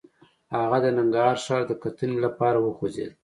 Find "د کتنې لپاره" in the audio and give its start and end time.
1.67-2.57